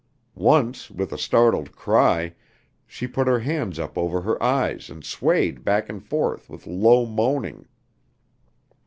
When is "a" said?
1.13-1.17